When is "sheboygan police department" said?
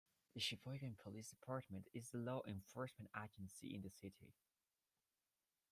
0.39-1.87